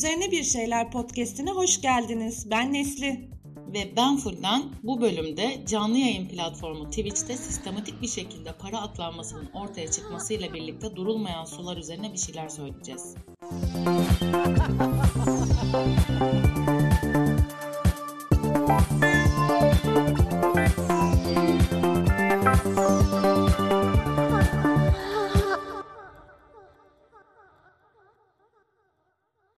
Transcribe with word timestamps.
Üzerine 0.00 0.30
Bir 0.30 0.42
Şeyler 0.42 0.90
podcastine 0.90 1.50
hoş 1.50 1.80
geldiniz. 1.80 2.50
Ben 2.50 2.72
Nesli. 2.72 3.30
Ve 3.74 3.96
ben 3.96 4.16
Fulden 4.16 4.62
bu 4.82 5.00
bölümde 5.00 5.66
canlı 5.66 5.98
yayın 5.98 6.28
platformu 6.28 6.90
Twitch'te 6.90 7.36
sistematik 7.36 8.02
bir 8.02 8.08
şekilde 8.08 8.52
para 8.52 8.80
aklanmasının 8.80 9.50
ortaya 9.54 9.90
çıkmasıyla 9.90 10.54
birlikte 10.54 10.96
durulmayan 10.96 11.44
sular 11.44 11.76
üzerine 11.76 12.12
bir 12.12 12.18
şeyler 12.18 12.48
söyleyeceğiz. 12.48 13.14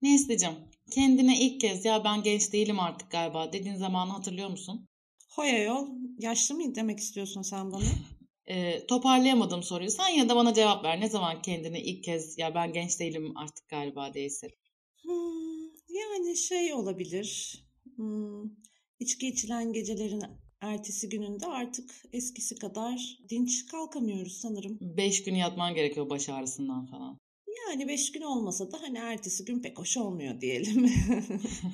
Nesli'cim 0.01 0.51
kendine 0.91 1.39
ilk 1.39 1.61
kez 1.61 1.85
ya 1.85 2.03
ben 2.03 2.23
genç 2.23 2.53
değilim 2.53 2.79
artık 2.79 3.11
galiba 3.11 3.53
dediğin 3.53 3.75
zamanı 3.75 4.11
hatırlıyor 4.11 4.49
musun? 4.49 4.87
Hoya 5.29 5.63
yol. 5.63 5.87
Yaşlı 6.19 6.55
mı 6.55 6.75
demek 6.75 6.99
istiyorsun 6.99 7.41
sen 7.41 7.71
bana? 7.71 7.83
e, 8.45 8.87
toparlayamadım 8.87 9.63
soruyu. 9.63 9.89
Sen 9.89 10.07
ya 10.07 10.29
da 10.29 10.35
bana 10.35 10.53
cevap 10.53 10.83
ver. 10.83 11.01
Ne 11.01 11.09
zaman 11.09 11.41
kendine 11.41 11.81
ilk 11.81 12.03
kez 12.03 12.37
ya 12.37 12.55
ben 12.55 12.73
genç 12.73 12.99
değilim 12.99 13.37
artık 13.37 13.67
galiba 13.69 14.13
değilsin? 14.13 14.51
Hmm, 15.01 15.63
yani 15.89 16.38
şey 16.38 16.73
olabilir. 16.73 17.59
Hmm, 17.95 18.43
içki 18.99 19.27
içilen 19.27 19.73
gecelerin 19.73 20.23
ertesi 20.61 21.09
gününde 21.09 21.45
artık 21.45 22.03
eskisi 22.13 22.55
kadar 22.55 23.17
dinç 23.29 23.65
kalkamıyoruz 23.65 24.38
sanırım. 24.38 24.77
Beş 24.81 25.23
gün 25.23 25.35
yatman 25.35 25.75
gerekiyor 25.75 26.09
baş 26.09 26.29
ağrısından 26.29 26.85
falan. 26.85 27.17
Yani 27.70 27.88
beş 27.88 28.11
gün 28.11 28.21
olmasa 28.21 28.71
da 28.71 28.81
hani 28.81 28.97
ertesi 28.97 29.45
gün 29.45 29.61
pek 29.61 29.79
hoş 29.79 29.97
olmuyor 29.97 30.41
diyelim. 30.41 30.91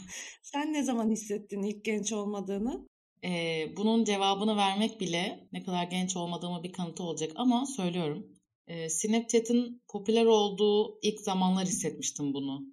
Sen 0.44 0.74
ne 0.74 0.84
zaman 0.84 1.10
hissettin 1.10 1.64
ilk 1.64 1.86
genç 1.86 2.14
olmadığını? 2.14 2.88
Ee, 3.24 3.66
bunun 3.78 4.04
cevabını 4.04 4.58
vermek 4.58 5.02
bile 5.02 5.48
ne 5.52 5.64
kadar 5.64 5.84
genç 5.84 6.16
olmadığımı 6.16 6.64
bir 6.64 6.72
kanıtı 6.72 7.04
olacak 7.04 7.32
ama 7.36 7.66
söylüyorum. 7.66 8.28
Ee, 8.68 8.90
Snapchat'in 8.90 9.82
popüler 9.88 10.26
olduğu 10.26 11.00
ilk 11.02 11.20
zamanlar 11.20 11.66
hissetmiştim 11.66 12.34
bunu. 12.34 12.66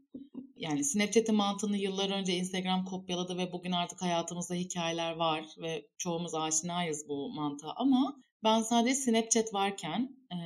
Yani 0.57 0.85
Snapchat'in 0.85 1.35
mantığını 1.35 1.77
yıllar 1.77 2.11
önce 2.11 2.37
Instagram 2.37 2.85
kopyaladı 2.85 3.39
ve 3.39 3.53
bugün 3.53 3.73
artık 3.73 4.03
hayatımızda 4.03 4.55
hikayeler 4.55 5.17
var 5.17 5.47
ve 5.59 5.87
çoğumuz 5.99 6.35
aşinayız 6.35 7.09
bu 7.09 7.33
mantığa 7.35 7.73
ama 7.77 8.17
ben 8.45 8.63
sadece 8.63 8.95
Snapchat 8.95 9.55
varken 9.55 10.17
e, 10.33 10.37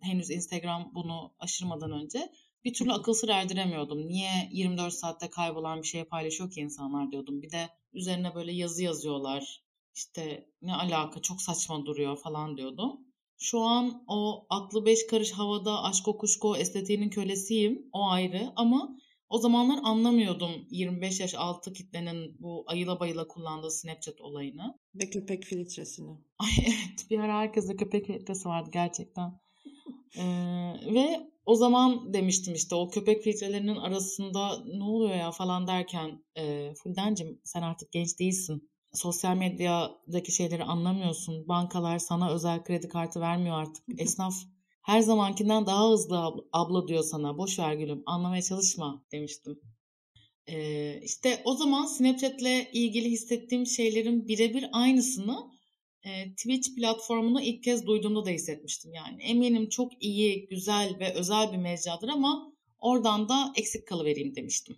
henüz 0.00 0.30
Instagram 0.30 0.90
bunu 0.94 1.34
aşırmadan 1.38 1.92
önce 1.92 2.32
bir 2.64 2.74
türlü 2.74 2.92
akıl 2.92 3.14
sır 3.14 3.28
erdiremiyordum. 3.28 4.08
Niye 4.08 4.48
24 4.52 4.92
saatte 4.92 5.30
kaybolan 5.30 5.82
bir 5.82 5.86
şey 5.86 6.04
paylaşıyor 6.04 6.50
ki 6.50 6.60
insanlar 6.60 7.12
diyordum. 7.12 7.42
Bir 7.42 7.50
de 7.50 7.68
üzerine 7.92 8.34
böyle 8.34 8.52
yazı 8.52 8.82
yazıyorlar. 8.82 9.62
İşte 9.94 10.48
ne 10.62 10.74
alaka 10.74 11.22
çok 11.22 11.42
saçma 11.42 11.86
duruyor 11.86 12.16
falan 12.16 12.56
diyordum. 12.56 13.00
Şu 13.38 13.60
an 13.60 14.04
o 14.08 14.46
aklı 14.50 14.86
beş 14.86 15.06
karış 15.06 15.32
havada 15.32 15.82
aşk 15.82 16.04
kuşku 16.04 16.56
estetiğinin 16.56 17.10
kölesiyim. 17.10 17.88
O 17.92 18.08
ayrı 18.08 18.52
ama 18.56 18.98
o 19.28 19.38
zamanlar 19.38 19.80
anlamıyordum 19.82 20.50
25 20.70 21.20
yaş 21.20 21.34
altı 21.34 21.72
kitlenin 21.72 22.36
bu 22.40 22.64
ayıla 22.66 23.00
bayıla 23.00 23.28
kullandığı 23.28 23.70
Snapchat 23.70 24.20
olayını. 24.20 24.78
Ve 24.94 25.10
köpek 25.10 25.44
filtresini. 25.44 26.10
Ay 26.38 26.50
evet 26.66 27.10
bir 27.10 27.18
ara 27.18 27.38
herkeste 27.38 27.76
köpek 27.76 28.06
filtresi 28.06 28.48
vardı 28.48 28.70
gerçekten. 28.72 29.40
Ee, 30.16 30.24
ve 30.94 31.30
o 31.46 31.54
zaman 31.54 32.14
demiştim 32.14 32.54
işte 32.54 32.74
o 32.74 32.90
köpek 32.90 33.22
filtrelerinin 33.22 33.76
arasında 33.76 34.64
ne 34.64 34.84
oluyor 34.84 35.14
ya 35.16 35.30
falan 35.30 35.66
derken 35.66 36.24
e, 36.36 36.74
Fuldencim 36.74 37.40
sen 37.44 37.62
artık 37.62 37.92
genç 37.92 38.18
değilsin. 38.18 38.70
Sosyal 38.92 39.36
medyadaki 39.36 40.32
şeyleri 40.32 40.64
anlamıyorsun. 40.64 41.48
Bankalar 41.48 41.98
sana 41.98 42.30
özel 42.32 42.64
kredi 42.64 42.88
kartı 42.88 43.20
vermiyor 43.20 43.56
artık. 43.56 43.84
Esnaf 43.98 44.34
her 44.88 45.00
zamankinden 45.00 45.66
daha 45.66 45.90
hızlı 45.90 46.18
abla, 46.52 46.88
diyor 46.88 47.02
sana. 47.02 47.38
Boş 47.38 47.58
ver 47.58 47.74
gülüm 47.74 48.02
anlamaya 48.06 48.42
çalışma 48.42 49.04
demiştim. 49.12 49.60
Ee, 50.46 51.00
işte 51.02 51.42
o 51.44 51.54
zaman 51.54 51.86
Snapchat'le 51.86 52.68
ilgili 52.72 53.10
hissettiğim 53.10 53.66
şeylerin 53.66 54.28
birebir 54.28 54.66
aynısını 54.72 55.50
e, 56.02 56.30
Twitch 56.30 56.74
platformunu 56.76 57.40
ilk 57.40 57.64
kez 57.64 57.86
duyduğumda 57.86 58.24
da 58.24 58.30
hissetmiştim. 58.30 58.94
Yani 58.94 59.22
eminim 59.22 59.68
çok 59.68 60.02
iyi, 60.04 60.46
güzel 60.46 60.96
ve 61.00 61.14
özel 61.14 61.52
bir 61.52 61.58
mecradır 61.58 62.08
ama 62.08 62.52
oradan 62.78 63.28
da 63.28 63.52
eksik 63.56 63.86
kalıvereyim 63.86 64.36
demiştim. 64.36 64.76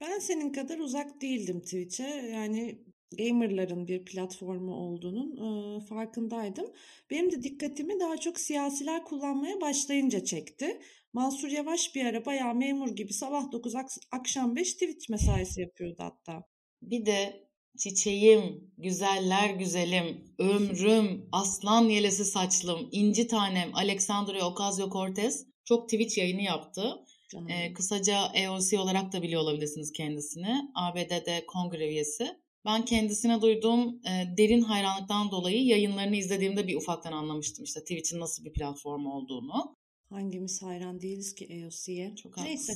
Ben 0.00 0.18
senin 0.18 0.52
kadar 0.52 0.78
uzak 0.78 1.20
değildim 1.20 1.60
Twitch'e. 1.60 2.30
Yani 2.32 2.78
gamerların 3.16 3.88
bir 3.88 4.04
platformu 4.04 4.74
olduğunun 4.74 5.36
e, 5.36 5.80
farkındaydım. 5.80 6.66
Benim 7.10 7.32
de 7.32 7.42
dikkatimi 7.42 8.00
daha 8.00 8.16
çok 8.16 8.40
siyasiler 8.40 9.04
kullanmaya 9.04 9.60
başlayınca 9.60 10.24
çekti. 10.24 10.80
Mansur 11.12 11.48
Yavaş 11.48 11.94
bir 11.94 12.04
ara 12.04 12.24
bayağı 12.24 12.54
memur 12.54 12.96
gibi 12.96 13.12
sabah 13.12 13.52
9 13.52 13.74
akşam 14.10 14.56
5 14.56 14.72
Twitch 14.72 15.10
mesaisi 15.10 15.60
yapıyordu 15.60 15.96
hatta. 15.98 16.44
Bir 16.82 17.06
de 17.06 17.48
çiçeğim, 17.78 18.72
güzeller 18.78 19.50
güzelim, 19.50 20.24
ömrüm, 20.38 21.28
aslan 21.32 21.88
yelesi 21.88 22.24
saçlım, 22.24 22.88
inci 22.92 23.26
tanem 23.26 23.74
Alexandria 23.74 24.46
Ocasio-Cortez 24.46 25.46
çok 25.64 25.88
Twitch 25.88 26.18
yayını 26.18 26.42
yaptı. 26.42 27.04
Ee, 27.48 27.72
kısaca 27.72 28.32
EOC 28.34 28.78
olarak 28.78 29.12
da 29.12 29.22
biliyor 29.22 29.42
olabilirsiniz 29.42 29.92
kendisini. 29.92 30.70
ABD'de 30.74 31.46
kongre 31.46 31.88
üyesi. 31.88 32.36
Ben 32.64 32.84
kendisine 32.84 33.42
duyduğum 33.42 34.00
e, 34.06 34.36
derin 34.36 34.60
hayranlıktan 34.60 35.30
dolayı 35.30 35.64
yayınlarını 35.64 36.16
izlediğimde 36.16 36.66
bir 36.68 36.76
ufaktan 36.76 37.12
anlamıştım 37.12 37.64
işte 37.64 37.80
Twitch'in 37.80 38.20
nasıl 38.20 38.44
bir 38.44 38.52
platform 38.52 39.06
olduğunu. 39.06 39.76
Hangimiz 40.08 40.62
hayran 40.62 41.00
değiliz 41.00 41.34
ki 41.34 41.44
EOC'ye? 41.44 42.16
Çok 42.16 42.36
Neyse. 42.36 42.72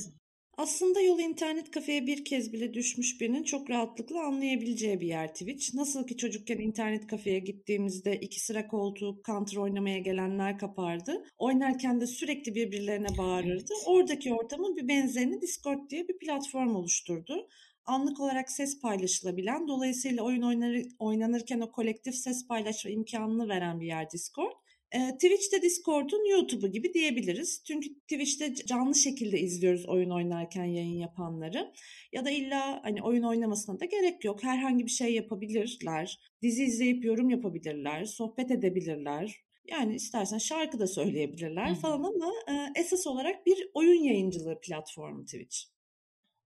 Aslında 0.57 1.01
yolu 1.01 1.21
internet 1.21 1.71
kafeye 1.71 2.07
bir 2.07 2.25
kez 2.25 2.53
bile 2.53 2.73
düşmüş 2.73 3.21
birinin 3.21 3.43
çok 3.43 3.69
rahatlıkla 3.69 4.23
anlayabileceği 4.23 5.01
bir 5.01 5.07
yer 5.07 5.27
Twitch. 5.27 5.73
Nasıl 5.73 6.07
ki 6.07 6.17
çocukken 6.17 6.57
internet 6.57 7.07
kafeye 7.07 7.39
gittiğimizde 7.39 8.19
iki 8.19 8.39
sıra 8.39 8.67
koltuğu 8.67 9.21
counter 9.25 9.57
oynamaya 9.57 9.97
gelenler 9.97 10.57
kapardı. 10.57 11.23
Oynarken 11.37 12.01
de 12.01 12.07
sürekli 12.07 12.55
birbirlerine 12.55 13.17
bağırırdı. 13.17 13.73
Oradaki 13.85 14.33
ortamın 14.33 14.75
bir 14.75 14.87
benzerini 14.87 15.41
Discord 15.41 15.89
diye 15.89 16.07
bir 16.07 16.17
platform 16.17 16.75
oluşturdu 16.75 17.47
anlık 17.87 18.19
olarak 18.19 18.51
ses 18.51 18.81
paylaşılabilen, 18.81 19.67
dolayısıyla 19.67 20.23
oyun 20.23 20.41
oynar, 20.41 20.81
oynanırken 20.99 21.59
o 21.59 21.71
kolektif 21.71 22.15
ses 22.15 22.47
paylaşma 22.47 22.91
imkanını 22.91 23.49
veren 23.49 23.79
bir 23.79 23.87
yer 23.87 24.11
Discord. 24.11 24.51
E, 24.91 25.13
Twitch'te 25.13 25.61
Discord'un 25.61 26.29
YouTube'u 26.29 26.71
gibi 26.71 26.93
diyebiliriz. 26.93 27.63
Çünkü 27.67 27.99
Twitch'te 27.99 28.55
canlı 28.55 28.95
şekilde 28.95 29.39
izliyoruz 29.39 29.85
oyun 29.85 30.09
oynarken 30.09 30.65
yayın 30.65 30.99
yapanları. 30.99 31.73
Ya 32.11 32.25
da 32.25 32.29
illa 32.29 32.79
hani 32.83 33.03
oyun 33.03 33.23
oynamasına 33.23 33.79
da 33.79 33.85
gerek 33.85 34.25
yok. 34.25 34.43
Herhangi 34.43 34.85
bir 34.85 34.91
şey 34.91 35.13
yapabilirler. 35.13 36.19
Dizi 36.41 36.63
izleyip 36.63 37.05
yorum 37.05 37.29
yapabilirler. 37.29 38.05
Sohbet 38.05 38.51
edebilirler. 38.51 39.35
Yani 39.65 39.95
istersen 39.95 40.37
şarkı 40.37 40.79
da 40.79 40.87
söyleyebilirler 40.87 41.67
Hı-hı. 41.67 41.75
falan 41.75 42.03
ama 42.03 42.31
e, 42.49 42.79
esas 42.79 43.07
olarak 43.07 43.45
bir 43.45 43.69
oyun 43.73 44.03
yayıncılığı 44.03 44.59
platformu 44.61 45.25
Twitch. 45.25 45.76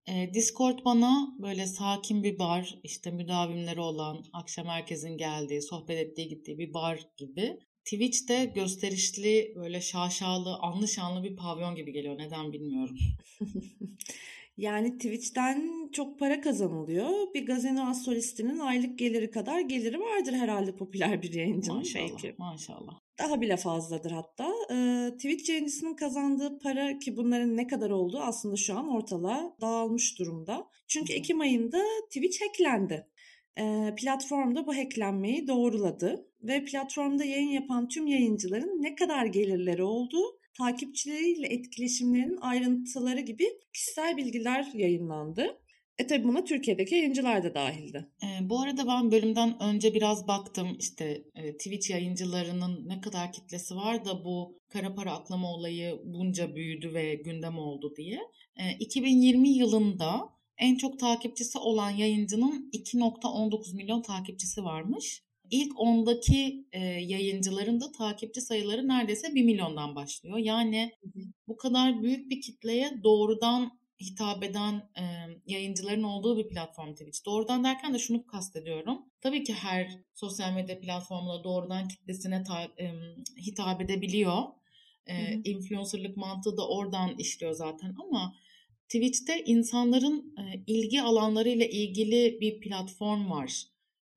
E, 0.07 0.33
Discord 0.33 0.85
bana 0.85 1.35
böyle 1.39 1.65
sakin 1.67 2.23
bir 2.23 2.39
bar, 2.39 2.79
işte 2.83 3.11
müdavimleri 3.11 3.79
olan, 3.79 4.25
akşam 4.33 4.67
herkesin 4.67 5.17
geldiği, 5.17 5.61
sohbet 5.61 5.97
ettiği 5.97 6.27
gittiği 6.27 6.59
bir 6.59 6.73
bar 6.73 7.07
gibi. 7.17 7.59
Twitch'te 7.85 8.45
gösterişli, 8.45 9.53
böyle 9.55 9.81
şaşalı, 9.81 10.55
anlı 10.55 10.87
şanlı 10.87 11.23
bir 11.23 11.35
pavyon 11.35 11.75
gibi 11.75 11.91
geliyor. 11.91 12.17
Neden 12.17 12.53
bilmiyorum. 12.53 12.97
yani 14.57 14.97
Twitch'ten 14.97 15.80
çok 15.93 16.19
para 16.19 16.41
kazanılıyor. 16.41 17.33
Bir 17.33 17.45
gazino 17.45 17.93
solistinin 17.93 18.59
aylık 18.59 18.99
geliri 18.99 19.31
kadar 19.31 19.59
geliri 19.59 19.99
vardır 19.99 20.33
herhalde 20.33 20.75
popüler 20.75 21.21
bir 21.21 21.33
yayıncının 21.33 21.77
maşallah, 21.77 22.09
belki. 22.09 22.35
Maşallah. 22.37 22.99
Daha 23.19 23.41
bile 23.41 23.57
fazladır 23.57 24.11
hatta. 24.11 24.51
Ee, 24.71 25.09
Twitch 25.13 25.49
yayıncısının 25.49 25.95
kazandığı 25.95 26.59
para 26.59 26.99
ki 26.99 27.17
bunların 27.17 27.57
ne 27.57 27.67
kadar 27.67 27.89
olduğu 27.89 28.19
aslında 28.19 28.55
şu 28.55 28.77
an 28.77 28.89
ortalığa 28.89 29.55
dağılmış 29.61 30.19
durumda. 30.19 30.67
Çünkü 30.87 31.13
Ekim 31.13 31.41
ayında 31.41 31.83
Twitch 32.09 32.41
hacklendi. 32.41 33.07
Ee, 33.59 33.93
platformda 33.97 34.67
bu 34.67 34.77
hacklenmeyi 34.77 35.47
doğruladı 35.47 36.27
ve 36.43 36.65
platformda 36.65 37.23
yayın 37.23 37.49
yapan 37.49 37.87
tüm 37.87 38.07
yayıncıların 38.07 38.81
ne 38.81 38.95
kadar 38.95 39.25
gelirleri 39.25 39.83
olduğu, 39.83 40.39
takipçileriyle 40.57 41.47
etkileşimlerinin 41.47 42.37
ayrıntıları 42.37 43.19
gibi 43.19 43.45
kişisel 43.73 44.17
bilgiler 44.17 44.67
yayınlandı. 44.73 45.57
E 46.01 46.07
tabi 46.07 46.23
buna 46.23 46.43
Türkiye'deki 46.43 46.95
yayıncılar 46.95 47.43
da 47.43 47.55
dahildi. 47.55 48.07
E, 48.23 48.49
bu 48.49 48.61
arada 48.61 48.87
ben 48.87 49.11
bölümden 49.11 49.63
önce 49.63 49.93
biraz 49.93 50.27
baktım 50.27 50.67
işte 50.79 51.23
e, 51.35 51.57
Twitch 51.57 51.89
yayıncılarının 51.89 52.89
ne 52.89 53.01
kadar 53.01 53.31
kitlesi 53.31 53.75
var 53.75 54.05
da 54.05 54.25
bu 54.25 54.59
kara 54.69 54.95
para 54.95 55.11
aklama 55.11 55.53
olayı 55.53 56.01
bunca 56.05 56.55
büyüdü 56.55 56.93
ve 56.93 57.15
gündem 57.15 57.57
oldu 57.57 57.93
diye. 57.97 58.19
E, 58.57 58.71
2020 58.79 59.49
yılında 59.49 60.29
en 60.57 60.75
çok 60.75 60.99
takipçisi 60.99 61.57
olan 61.57 61.89
yayıncının 61.89 62.69
2.19 62.73 63.75
milyon 63.75 64.01
takipçisi 64.01 64.63
varmış. 64.63 65.23
İlk 65.51 65.79
ondaki 65.79 66.65
e, 66.71 66.79
yayıncıların 66.85 67.81
da 67.81 67.91
takipçi 67.91 68.41
sayıları 68.41 68.87
neredeyse 68.87 69.35
1 69.35 69.43
milyondan 69.43 69.95
başlıyor. 69.95 70.37
Yani 70.37 70.91
bu 71.47 71.57
kadar 71.57 72.03
büyük 72.03 72.29
bir 72.29 72.41
kitleye 72.41 72.91
doğrudan 73.03 73.80
hitap 74.01 74.43
eden 74.43 74.89
e, 74.97 75.03
yayıncıların 75.45 76.03
olduğu 76.03 76.37
bir 76.37 76.49
platform 76.49 76.93
Twitch. 76.93 77.25
Doğrudan 77.25 77.63
derken 77.63 77.93
de 77.93 77.99
şunu 77.99 78.27
kastediyorum. 78.27 78.99
Tabii 79.21 79.43
ki 79.43 79.53
her 79.53 79.97
sosyal 80.13 80.53
medya 80.53 80.79
platformunda 80.79 81.43
doğrudan 81.43 81.87
kitlesine 81.87 82.43
ta, 82.43 82.63
e, 82.63 82.91
hitap 83.37 83.81
edebiliyor. 83.81 84.43
E, 85.07 85.31
hı 85.31 85.35
hı. 85.35 85.41
Influencerlık 85.43 86.17
mantığı 86.17 86.57
da 86.57 86.67
oradan 86.67 87.17
işliyor 87.17 87.53
zaten 87.53 87.95
ama 88.03 88.35
Twitch'te 88.89 89.43
insanların 89.45 90.35
e, 90.37 90.63
ilgi 90.67 91.01
alanlarıyla 91.01 91.65
ilgili 91.65 92.37
bir 92.41 92.59
platform 92.59 93.31
var. 93.31 93.63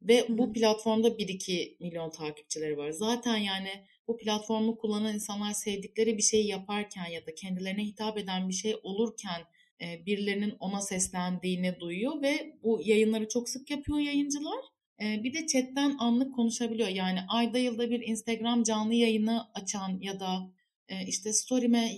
Ve 0.03 0.21
Hı-hı. 0.21 0.39
bu 0.39 0.53
platformda 0.53 1.09
1-2 1.09 1.77
milyon 1.81 2.11
takipçileri 2.11 2.77
var. 2.77 2.91
Zaten 2.91 3.37
yani 3.37 3.71
bu 4.09 4.17
platformu 4.17 4.77
kullanan 4.77 5.15
insanlar 5.15 5.53
sevdikleri 5.53 6.17
bir 6.17 6.23
şeyi 6.23 6.47
yaparken 6.47 7.07
ya 7.07 7.27
da 7.27 7.35
kendilerine 7.35 7.85
hitap 7.85 8.19
eden 8.19 8.49
bir 8.49 8.55
şey 8.55 8.77
olurken 8.83 9.43
e, 9.81 10.07
birilerinin 10.07 10.55
ona 10.61 10.81
seslendiğini 10.81 11.81
duyuyor 11.81 12.23
ve 12.23 12.57
bu 12.63 12.81
yayınları 12.85 13.29
çok 13.29 13.49
sık 13.49 13.71
yapıyor 13.71 13.99
yayıncılar. 13.99 14.61
E, 15.03 15.25
bir 15.25 15.35
de 15.35 15.47
chatten 15.47 15.97
anlık 15.99 16.35
konuşabiliyor. 16.35 16.89
Yani 16.89 17.19
ayda 17.29 17.59
yılda 17.59 17.91
bir 17.91 18.01
Instagram 18.01 18.63
canlı 18.63 18.95
yayını 18.95 19.53
açan 19.55 19.99
ya 20.01 20.21
da 20.21 20.53
e, 20.89 21.07
işte 21.07 21.33
story'me 21.33 21.93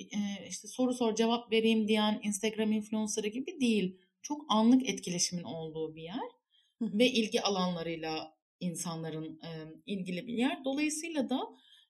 e, 0.00 0.48
işte 0.48 0.68
soru 0.68 0.94
sor 0.94 1.14
cevap 1.14 1.52
vereyim 1.52 1.88
diyen 1.88 2.20
Instagram 2.22 2.72
influencer'ı 2.72 3.28
gibi 3.28 3.60
değil. 3.60 3.96
Çok 4.22 4.46
anlık 4.48 4.88
etkileşimin 4.88 5.42
olduğu 5.42 5.94
bir 5.94 6.02
yer 6.02 6.30
ve 6.80 7.10
ilgi 7.10 7.42
alanlarıyla 7.42 8.34
insanların 8.60 9.40
e, 9.44 9.48
ilgili 9.86 10.26
bir 10.26 10.34
yer. 10.34 10.64
Dolayısıyla 10.64 11.30
da 11.30 11.40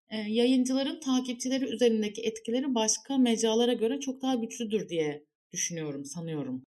e, 0.08 0.16
yayıncıların 0.16 1.00
takipçileri 1.00 1.64
üzerindeki 1.64 2.22
etkileri 2.22 2.74
başka 2.74 3.18
mecralara 3.18 3.72
göre 3.72 4.00
çok 4.00 4.22
daha 4.22 4.34
güçlüdür 4.34 4.88
diye 4.88 5.29
düşünüyorum, 5.52 6.04
sanıyorum. 6.04 6.62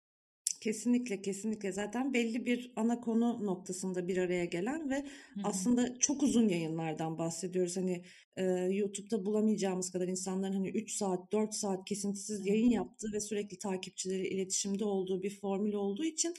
Kesinlikle 0.62 1.22
kesinlikle 1.22 1.72
zaten 1.72 2.14
belli 2.14 2.46
bir 2.46 2.72
ana 2.76 3.00
konu 3.00 3.46
noktasında 3.46 4.08
bir 4.08 4.16
araya 4.16 4.44
gelen 4.44 4.90
ve 4.90 4.96
Hı-hı. 4.96 5.44
aslında 5.44 5.98
çok 5.98 6.22
uzun 6.22 6.48
yayınlardan 6.48 7.18
bahsediyoruz. 7.18 7.76
Hani 7.76 8.04
e, 8.36 8.44
YouTube'da 8.70 9.24
bulamayacağımız 9.24 9.90
kadar 9.90 10.08
insanların 10.08 10.52
hani 10.52 10.68
3 10.68 10.92
saat 10.92 11.32
4 11.32 11.54
saat 11.54 11.84
kesintisiz 11.84 12.38
Hı-hı. 12.38 12.48
yayın 12.48 12.70
yaptığı 12.70 13.12
ve 13.12 13.20
sürekli 13.20 13.58
takipçileri 13.58 14.28
iletişimde 14.28 14.84
olduğu 14.84 15.22
bir 15.22 15.40
formül 15.40 15.72
olduğu 15.72 16.04
için 16.04 16.34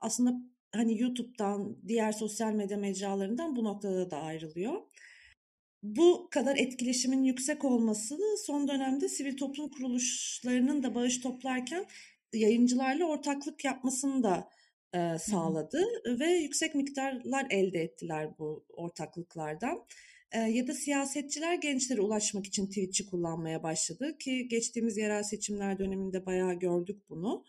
aslında 0.00 0.34
hani 0.72 1.00
YouTube'dan 1.00 1.76
diğer 1.88 2.12
sosyal 2.12 2.52
medya 2.52 2.76
mecralarından 2.76 3.56
bu 3.56 3.64
noktada 3.64 4.10
da 4.10 4.16
ayrılıyor. 4.16 4.82
Bu 5.82 6.28
kadar 6.30 6.56
etkileşimin 6.56 7.24
yüksek 7.24 7.64
olması 7.64 8.18
son 8.46 8.68
dönemde 8.68 9.08
sivil 9.08 9.36
toplum 9.36 9.68
kuruluşlarının 9.68 10.82
da 10.82 10.94
bağış 10.94 11.20
toplarken 11.20 11.86
yayıncılarla 12.32 13.04
ortaklık 13.04 13.64
yapmasını 13.64 14.22
da 14.22 14.48
e, 14.94 15.18
sağladı 15.18 15.78
Hı-hı. 16.04 16.20
ve 16.20 16.26
yüksek 16.26 16.74
miktarlar 16.74 17.46
elde 17.50 17.78
ettiler 17.82 18.38
bu 18.38 18.64
ortaklıklardan. 18.68 19.84
E, 20.32 20.38
ya 20.38 20.66
da 20.66 20.74
siyasetçiler 20.74 21.54
gençlere 21.54 22.00
ulaşmak 22.00 22.46
için 22.46 22.66
Twitch'i 22.66 23.06
kullanmaya 23.06 23.62
başladı 23.62 24.18
ki 24.18 24.48
geçtiğimiz 24.48 24.96
yerel 24.96 25.22
seçimler 25.22 25.78
döneminde 25.78 26.26
bayağı 26.26 26.54
gördük 26.54 27.02
bunu. 27.08 27.44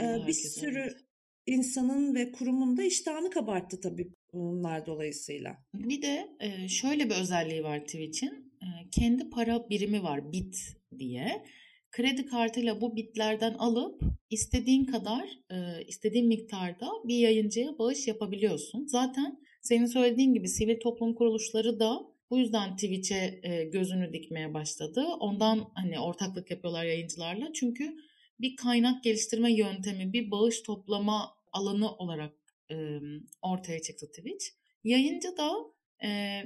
E, 0.00 0.26
bir 0.26 0.32
sürü 0.32 0.80
evet. 0.80 1.07
İnsanın 1.48 2.14
ve 2.14 2.32
kurumun 2.32 2.76
da 2.76 2.82
iştahını 2.82 3.30
kabarttı 3.30 3.80
tabii 3.80 4.12
bunlar 4.32 4.86
dolayısıyla. 4.86 5.56
Bir 5.74 6.02
de 6.02 6.28
e, 6.40 6.68
şöyle 6.68 7.10
bir 7.10 7.14
özelliği 7.14 7.64
var 7.64 7.80
Twitch'in. 7.80 8.52
E, 8.62 8.66
kendi 8.90 9.30
para 9.30 9.70
birimi 9.70 10.02
var 10.02 10.32
bit 10.32 10.56
diye 10.98 11.42
kredi 11.90 12.26
kartıyla 12.26 12.80
bu 12.80 12.96
bitlerden 12.96 13.54
alıp 13.54 14.02
istediğin 14.30 14.84
kadar, 14.84 15.28
e, 15.50 15.84
istediğin 15.86 16.28
miktarda 16.28 16.90
bir 17.04 17.18
yayıncıya 17.18 17.78
bağış 17.78 18.06
yapabiliyorsun. 18.06 18.86
Zaten 18.86 19.38
senin 19.62 19.86
söylediğin 19.86 20.34
gibi 20.34 20.48
sivil 20.48 20.80
toplum 20.80 21.14
kuruluşları 21.14 21.80
da 21.80 22.00
bu 22.30 22.38
yüzden 22.38 22.76
Twitch'e 22.76 23.40
gözünü 23.72 24.12
dikmeye 24.12 24.54
başladı. 24.54 25.06
Ondan 25.20 25.70
hani 25.74 26.00
ortaklık 26.00 26.50
yapıyorlar 26.50 26.84
yayıncılarla. 26.84 27.52
Çünkü 27.54 27.96
bir 28.40 28.56
kaynak 28.56 29.04
geliştirme 29.04 29.52
yöntemi, 29.52 30.12
bir 30.12 30.30
bağış 30.30 30.62
toplama 30.62 31.37
alanı 31.58 31.92
olarak 31.92 32.34
e, 32.70 33.00
ortaya 33.42 33.82
çıktı 33.82 34.06
Twitch. 34.06 34.46
Yayıncı 34.84 35.36
da 35.36 35.50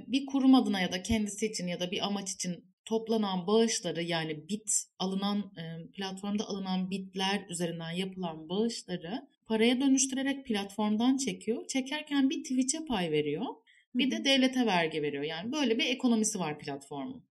bir 0.07 0.27
kurum 0.27 0.55
adına 0.55 0.81
ya 0.81 0.93
da 0.93 1.03
kendisi 1.03 1.47
için 1.47 1.67
ya 1.67 1.81
da 1.81 1.91
bir 1.91 2.07
amaç 2.07 2.33
için 2.33 2.65
toplanan 2.85 3.47
bağışları 3.47 4.03
yani 4.03 4.49
bit 4.49 4.85
alınan 4.99 5.39
e, 5.39 5.91
platformda 5.93 6.49
alınan 6.49 6.91
bitler 6.91 7.47
üzerinden 7.49 7.91
yapılan 7.91 8.49
bağışları 8.49 9.29
paraya 9.47 9.81
dönüştürerek 9.81 10.47
platformdan 10.47 11.17
çekiyor. 11.17 11.67
Çekerken 11.67 12.31
bir 12.31 12.43
Twitch'e 12.43 12.85
pay 12.85 13.13
veriyor. 13.13 13.47
Bir 13.95 14.11
de 14.11 14.25
devlete 14.25 14.67
vergi 14.67 15.03
veriyor. 15.03 15.23
Yani 15.23 15.53
böyle 15.53 15.79
bir 15.79 15.87
ekonomisi 15.87 16.39
var 16.39 16.59
platformun. 16.59 17.23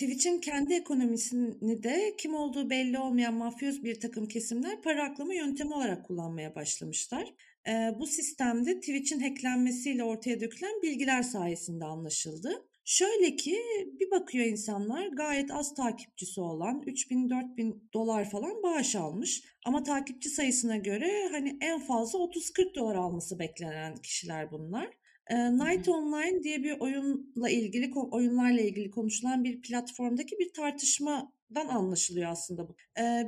Twitch'in 0.00 0.40
kendi 0.40 0.74
ekonomisini 0.74 1.82
de 1.82 2.14
kim 2.18 2.34
olduğu 2.34 2.70
belli 2.70 2.98
olmayan 2.98 3.34
mafyoz 3.34 3.84
bir 3.84 4.00
takım 4.00 4.26
kesimler 4.26 4.82
para 4.82 5.04
aklama 5.04 5.34
yöntemi 5.34 5.74
olarak 5.74 6.06
kullanmaya 6.06 6.54
başlamışlar. 6.54 7.34
Ee, 7.68 7.90
bu 7.98 8.06
sistemde 8.06 8.80
Twitch'in 8.80 9.20
hacklenmesiyle 9.20 10.04
ortaya 10.04 10.40
dökülen 10.40 10.82
bilgiler 10.82 11.22
sayesinde 11.22 11.84
anlaşıldı. 11.84 12.66
Şöyle 12.84 13.36
ki 13.36 13.58
bir 14.00 14.10
bakıyor 14.10 14.46
insanlar 14.46 15.06
gayet 15.06 15.50
az 15.50 15.74
takipçisi 15.74 16.40
olan 16.40 16.82
3000-4000 16.82 17.80
dolar 17.94 18.30
falan 18.30 18.62
bağış 18.62 18.96
almış. 18.96 19.42
Ama 19.64 19.82
takipçi 19.82 20.28
sayısına 20.28 20.76
göre 20.76 21.28
hani 21.30 21.58
en 21.60 21.80
fazla 21.80 22.18
30-40 22.18 22.74
dolar 22.74 22.94
alması 22.94 23.38
beklenen 23.38 23.96
kişiler 23.96 24.50
bunlar. 24.52 24.99
Night 25.30 25.88
Online 25.88 26.42
diye 26.42 26.62
bir 26.62 26.80
oyunla 26.80 27.50
ilgili 27.50 27.92
oyunlarla 27.94 28.60
ilgili 28.60 28.90
konuşulan 28.90 29.44
bir 29.44 29.60
platformdaki 29.60 30.38
bir 30.38 30.52
tartışmadan 30.52 31.68
anlaşılıyor 31.68 32.30
aslında 32.30 32.68
bu. 32.68 32.76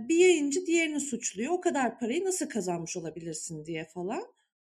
Bir 0.09 0.17
yayıncı 0.17 0.67
diğerini 0.67 1.01
suçluyor. 1.01 1.53
O 1.53 1.61
kadar 1.61 1.99
parayı 1.99 2.25
nasıl 2.25 2.49
kazanmış 2.49 2.97
olabilirsin 2.97 3.65
diye 3.65 3.85
falan. 3.95 4.23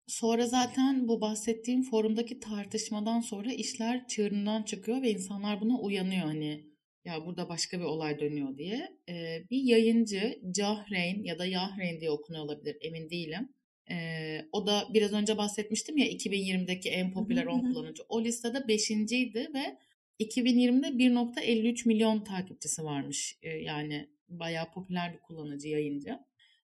Sonra 0.07 0.47
zaten 0.47 1.07
bu 1.07 1.21
bahsettiğim 1.21 1.83
forumdaki 1.83 2.39
tartışmadan 2.39 3.19
sonra 3.19 3.53
işler 3.53 4.07
çığırından 4.07 4.63
çıkıyor 4.63 5.01
ve 5.01 5.11
insanlar 5.11 5.61
buna 5.61 5.79
uyanıyor 5.79 6.25
hani 6.25 6.65
ya 7.05 7.25
burada 7.25 7.49
başka 7.49 7.79
bir 7.79 7.83
olay 7.83 8.19
dönüyor 8.19 8.57
diye. 8.57 8.97
Ee, 9.09 9.43
bir 9.51 9.63
yayıncı 9.63 10.39
Cahreyn 10.51 11.23
ya 11.23 11.39
da 11.39 11.45
Yahreyn 11.45 12.01
diye 12.01 12.11
okunuyor 12.11 12.45
olabilir 12.45 12.77
emin 12.81 13.09
değilim. 13.09 13.49
Ee, 13.91 14.45
o 14.51 14.67
da 14.67 14.87
biraz 14.93 15.13
önce 15.13 15.37
bahsetmiştim 15.37 15.97
ya 15.97 16.07
2020'deki 16.07 16.89
en 16.89 17.13
popüler 17.13 17.45
10 17.45 17.59
kullanıcı. 17.59 18.03
O 18.09 18.23
listede 18.23 18.57
5.ydi 18.57 19.53
ve 19.53 19.77
2020'de 20.19 20.87
1.53 20.87 21.87
milyon 21.87 22.23
takipçisi 22.23 22.83
varmış. 22.83 23.37
Ee, 23.41 23.49
yani 23.49 24.09
bayağı 24.29 24.71
popüler 24.71 25.13
bir 25.13 25.19
kullanıcı 25.19 25.67
yayıncı 25.67 26.19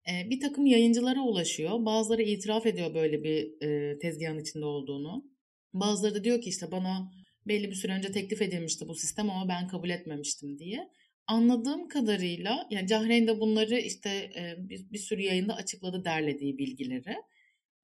e, 0.09 0.29
bir 0.29 0.39
takım 0.39 0.65
yayıncılara 0.65 1.21
ulaşıyor. 1.21 1.85
Bazıları 1.85 2.21
itiraf 2.21 2.65
ediyor 2.65 2.93
böyle 2.93 3.23
bir 3.23 3.61
e, 3.61 3.99
tezgahın 3.99 4.39
içinde 4.39 4.65
olduğunu. 4.65 5.25
Bazıları 5.73 6.15
da 6.15 6.23
diyor 6.23 6.41
ki 6.41 6.49
işte 6.49 6.71
bana 6.71 7.11
belli 7.47 7.69
bir 7.69 7.75
süre 7.75 7.93
önce 7.93 8.11
teklif 8.11 8.41
edilmişti 8.41 8.87
bu 8.87 8.95
sistem 8.95 9.29
ama 9.29 9.49
ben 9.49 9.67
kabul 9.67 9.89
etmemiştim 9.89 10.59
diye. 10.59 10.89
Anladığım 11.31 11.87
kadarıyla 11.87 12.67
yani 12.69 12.87
Cahreyn 12.87 13.27
de 13.27 13.39
bunları 13.39 13.79
işte 13.79 14.09
e, 14.09 14.55
bir, 14.57 14.91
bir 14.91 14.97
sürü 14.97 15.21
yayında 15.21 15.55
açıkladı 15.55 16.05
derlediği 16.05 16.57
bilgileri. 16.57 17.15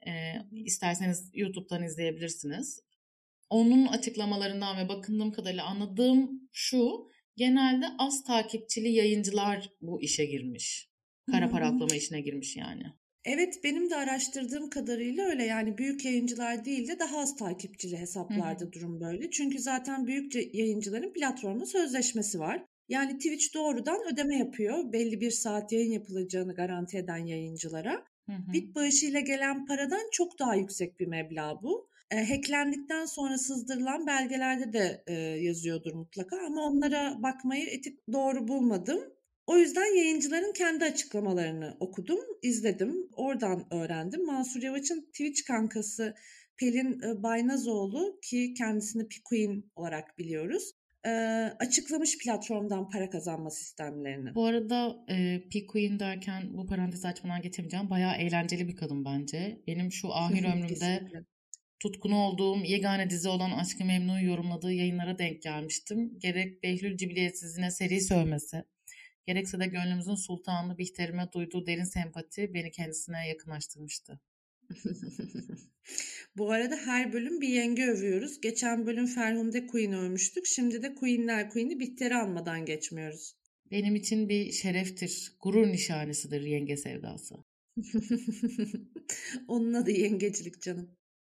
E, 0.08 0.12
isterseniz 0.52 1.32
YouTube'dan 1.34 1.84
izleyebilirsiniz. 1.84 2.84
Onun 3.50 3.88
açıklamalarından 3.88 4.78
ve 4.78 4.90
bakındığım 4.90 5.32
kadarıyla 5.32 5.66
anladığım 5.66 6.50
şu 6.52 7.12
genelde 7.36 7.86
az 8.00 8.24
takipçili 8.24 8.90
yayıncılar 8.90 9.70
bu 9.82 10.02
işe 10.02 10.26
girmiş. 10.26 10.90
Kara 11.32 11.50
para 11.50 11.68
aklama 11.68 11.96
işine 11.96 12.22
girmiş 12.22 12.56
yani. 12.56 12.84
Evet 13.26 13.60
benim 13.64 13.90
de 13.90 13.96
araştırdığım 13.96 14.70
kadarıyla 14.70 15.26
öyle 15.26 15.44
yani 15.44 15.78
büyük 15.78 16.06
yayıncılar 16.06 16.66
değil 16.66 16.88
de 16.88 17.00
daha 17.00 17.20
az 17.20 17.36
takipçili 17.36 17.98
hesaplarda 17.98 18.64
Hı-hı. 18.64 18.74
durum 18.74 19.02
böyle. 19.02 19.32
Çünkü 19.32 19.60
zaten 19.60 20.08
büyük 20.08 20.56
yayıncıların 20.56 21.14
platformda 21.14 21.66
sözleşmesi 21.66 22.40
var. 22.40 22.66
Yani 22.90 23.18
Twitch 23.18 23.54
doğrudan 23.54 24.14
ödeme 24.14 24.38
yapıyor 24.38 24.94
belli 24.94 25.22
bir 25.22 25.32
saat 25.32 25.72
yayın 25.72 25.92
yapılacağını 25.92 26.56
garanti 26.56 26.98
eden 26.98 27.26
yayıncılara. 27.26 28.06
Hı 28.26 28.32
hı. 28.32 28.54
Bit 28.54 28.76
bağışıyla 28.76 29.20
gelen 29.20 29.66
paradan 29.66 30.10
çok 30.12 30.40
daha 30.40 30.56
yüksek 30.56 31.00
bir 31.00 31.08
meblağ 31.08 31.60
bu. 31.64 31.90
E, 32.12 32.24
hacklendikten 32.26 33.06
sonra 33.06 33.38
sızdırılan 33.38 34.08
belgelerde 34.08 34.74
de 34.74 35.04
e, 35.08 35.14
yazıyordur 35.20 35.94
mutlaka 35.94 36.38
ama 36.46 36.62
onlara 36.62 37.24
bakmayı 37.24 37.68
etik 37.68 38.00
doğru 38.14 38.48
bulmadım. 38.48 39.00
O 39.48 39.58
yüzden 39.58 39.98
yayıncıların 39.98 40.54
kendi 40.54 40.86
açıklamalarını 40.86 41.78
okudum, 41.80 42.20
izledim. 42.42 43.10
Oradan 43.14 43.74
öğrendim. 43.74 44.26
Mansur 44.26 44.62
Yavaş'ın 44.62 45.02
Twitch 45.02 45.44
kankası 45.48 46.16
Pelin 46.58 47.02
e, 47.02 47.24
Baynazoğlu 47.24 48.20
ki 48.22 48.54
kendisini 48.54 49.08
Pikuin 49.08 49.72
olarak 49.76 50.18
biliyoruz. 50.18 50.72
E, 51.08 51.12
açıklamış 51.60 52.18
platformdan 52.18 52.90
para 52.90 53.10
kazanma 53.10 53.50
sistemlerini. 53.50 54.36
Bu 54.36 54.46
arada 54.46 55.06
e, 55.10 55.42
P-Queen 55.52 56.00
derken 56.00 56.58
bu 56.58 56.66
parantezi 56.66 57.08
açmadan 57.08 57.42
geçemeyeceğim. 57.42 57.90
Bayağı 57.90 58.16
eğlenceli 58.16 58.68
bir 58.68 58.76
kadın 58.76 59.06
bence. 59.06 59.62
Benim 59.68 59.92
şu 59.92 60.14
ahir 60.14 60.44
ömrümde 60.54 60.68
Kesinlikle. 60.68 61.26
tutkunu 61.80 62.16
olduğum 62.16 62.58
yegane 62.66 63.10
dizi 63.10 63.30
olan 63.30 63.52
Aşkı 63.52 63.86
Memnu'yu 63.86 64.28
yorumladığı 64.28 64.74
yayınlara 64.74 65.18
denk 65.18 65.42
gelmiştim. 65.42 66.20
Gerek 66.20 66.64
Behlül 66.64 66.98
Cibiliyetsizliğine 66.98 67.72
seri 67.72 68.02
sövmesi, 68.02 68.64
gerekse 69.28 69.60
de 69.60 69.66
gönlümüzün 69.66 70.16
sultanı 70.16 70.78
Bihter'ime 70.78 71.32
duyduğu 71.34 71.68
derin 71.68 71.84
sempati 71.84 72.54
beni 72.54 72.72
kendisine 72.72 73.28
yakınlaştırmıştı. 73.28 74.20
Bu 76.38 76.52
arada 76.52 76.76
her 76.76 77.14
bölüm 77.14 77.42
bir 77.42 77.48
yenge 77.48 77.86
övüyoruz. 77.86 78.42
Geçen 78.42 78.86
bölüm 78.86 79.06
Ferhunde 79.06 79.68
Queen 79.68 79.94
övmüştük. 79.94 80.46
Şimdi 80.46 80.84
de 80.84 80.96
Queenler 80.96 81.50
Queen'i 81.50 81.80
Bihter'i 81.80 82.16
almadan 82.16 82.66
geçmiyoruz. 82.66 83.34
Benim 83.72 83.96
için 83.96 84.30
bir 84.30 84.52
şereftir, 84.52 85.32
gurur 85.42 85.68
nişanesidir 85.68 86.42
yenge 86.42 86.78
sevdası. 86.78 87.36
Onun 89.48 89.74
adı 89.74 89.92
yengecilik 89.92 90.62
canım. 90.62 90.92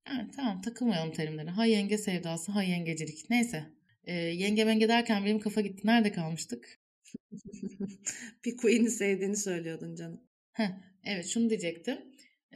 Yani 0.09 0.31
tamam 0.37 0.63
takılmayalım 0.63 1.13
terimlere. 1.13 1.51
Ha 1.51 1.67
yenge 1.67 1.99
sevdası, 1.99 2.53
ha 2.53 2.63
yengecilik. 2.63 3.31
Neyse. 3.31 3.65
Ee, 4.05 4.15
yenge 4.15 4.65
menge 4.65 4.89
derken 4.89 5.25
benim 5.25 5.41
kafa 5.41 5.61
gitti. 5.61 5.87
Nerede 5.87 6.13
kalmıştık? 6.13 6.81
bir 8.45 8.57
Queen'i 8.57 8.91
sevdiğini 8.91 9.37
söylüyordun 9.37 9.95
canım. 9.95 10.21
Heh, 10.53 10.71
evet 11.05 11.27
şunu 11.27 11.51
diyecektim. 11.51 11.99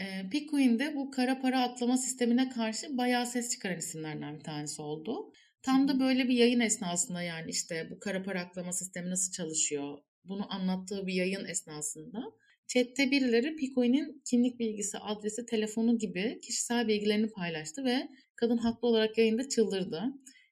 Ee, 0.00 0.28
Pikuin 0.30 0.78
de 0.78 0.94
bu 0.96 1.10
kara 1.10 1.40
para 1.40 1.62
atlama 1.62 1.96
sistemine 1.96 2.48
karşı 2.48 2.98
bayağı 2.98 3.26
ses 3.26 3.50
çıkaran 3.50 3.78
isimlerden 3.78 4.38
bir 4.38 4.44
tanesi 4.44 4.82
oldu. 4.82 5.32
Tam 5.62 5.88
da 5.88 6.00
böyle 6.00 6.28
bir 6.28 6.34
yayın 6.34 6.60
esnasında 6.60 7.22
yani 7.22 7.50
işte 7.50 7.88
bu 7.90 7.98
kara 7.98 8.22
para 8.22 8.40
aklama 8.40 8.72
sistemi 8.72 9.10
nasıl 9.10 9.32
çalışıyor 9.32 9.98
bunu 10.28 10.54
anlattığı 10.54 11.06
bir 11.06 11.14
yayın 11.14 11.44
esnasında 11.44 12.18
chatte 12.66 13.10
birileri 13.10 13.56
Pikuin'in 13.56 14.22
kimlik 14.30 14.58
bilgisi, 14.58 14.98
adresi, 14.98 15.46
telefonu 15.46 15.98
gibi 15.98 16.40
kişisel 16.42 16.88
bilgilerini 16.88 17.30
paylaştı 17.30 17.84
ve 17.84 18.08
kadın 18.36 18.58
haklı 18.58 18.88
olarak 18.88 19.18
yayında 19.18 19.48
çıldırdı. 19.48 20.02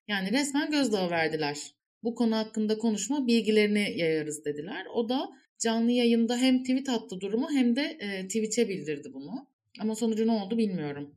Yani 0.08 0.32
resmen 0.32 0.70
gözdağı 0.70 1.10
verdiler. 1.10 1.74
Bu 2.02 2.14
konu 2.14 2.36
hakkında 2.36 2.78
konuşma 2.78 3.26
bilgilerini 3.26 3.98
yayarız 3.98 4.44
dediler. 4.44 4.86
O 4.94 5.08
da 5.08 5.28
canlı 5.58 5.90
yayında 5.90 6.36
hem 6.36 6.62
tweet 6.62 6.88
attı 6.88 7.20
durumu 7.20 7.48
hem 7.52 7.76
de 7.76 7.82
e, 7.82 8.26
Twitch'e 8.26 8.68
bildirdi 8.68 9.12
bunu. 9.14 9.48
Ama 9.80 9.94
sonucu 9.94 10.26
ne 10.26 10.32
oldu 10.32 10.58
bilmiyorum. 10.58 11.14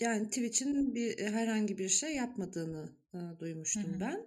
Yani 0.00 0.28
Twitch'in 0.28 0.94
bir 0.94 1.18
herhangi 1.18 1.78
bir 1.78 1.88
şey 1.88 2.14
yapmadığını 2.14 2.92
e, 3.14 3.18
duymuştum 3.40 3.84
Hı 3.84 3.96
hı. 3.96 4.00
ben. 4.00 4.26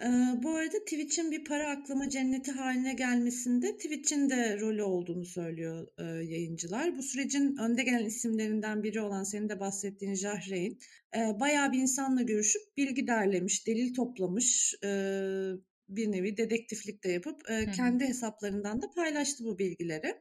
E, 0.00 0.08
bu 0.42 0.50
arada 0.50 0.78
Twitch'in 0.78 1.30
bir 1.30 1.44
para 1.44 1.70
aklama 1.70 2.10
cenneti 2.10 2.50
haline 2.52 2.94
gelmesinde 2.94 3.76
Twitch'in 3.76 4.30
de 4.30 4.60
rolü 4.60 4.82
olduğunu 4.82 5.24
söylüyor 5.24 5.88
e, 5.98 6.02
yayıncılar. 6.04 6.96
Bu 6.98 7.02
sürecin 7.02 7.56
önde 7.56 7.82
gelen 7.82 8.04
isimlerinden 8.04 8.82
biri 8.82 9.00
olan 9.00 9.24
senin 9.24 9.48
de 9.48 9.60
bahsettiğin 9.60 10.14
Jahreyn 10.14 10.78
e, 11.16 11.40
bayağı 11.40 11.72
bir 11.72 11.78
insanla 11.78 12.22
görüşüp 12.22 12.62
bilgi 12.76 13.06
derlemiş, 13.06 13.66
delil 13.66 13.94
toplamış, 13.94 14.74
e, 14.84 14.90
bir 15.96 16.12
nevi 16.12 16.36
dedektiflik 16.36 17.04
de 17.04 17.08
yapıp 17.08 17.50
e, 17.50 17.70
kendi 17.70 18.04
hesaplarından 18.04 18.82
da 18.82 18.90
paylaştı 18.90 19.44
bu 19.44 19.58
bilgileri. 19.58 20.14